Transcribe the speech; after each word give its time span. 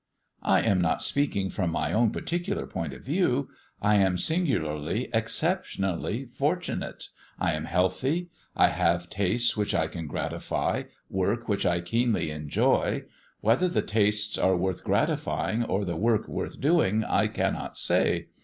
"I 0.41 0.63
am 0.63 0.81
not 0.81 1.03
speaking 1.03 1.51
from 1.51 1.69
my 1.69 1.93
own 1.93 2.09
particular 2.09 2.65
point 2.65 2.91
of 2.91 3.03
view. 3.03 3.49
I 3.83 3.97
am 3.97 4.17
singularly, 4.17 5.09
exceptionally, 5.13 6.25
fortunate, 6.25 7.09
I 7.37 7.53
am 7.53 7.65
healthy; 7.65 8.31
I 8.55 8.69
have 8.69 9.11
tastes 9.11 9.55
which 9.55 9.75
I 9.75 9.85
can 9.85 10.07
gratify, 10.07 10.85
work 11.07 11.47
which 11.47 11.67
I 11.67 11.81
keenly 11.81 12.31
enjoy. 12.31 13.03
Whether 13.41 13.67
the 13.67 13.83
tastes 13.83 14.39
are 14.39 14.55
worth 14.57 14.83
gratifying 14.83 15.63
or 15.65 15.85
the 15.85 15.95
work 15.97 16.27
worth 16.27 16.59
doing 16.59 17.03
I 17.03 17.27
cannot 17.27 17.77
say. 17.77 18.29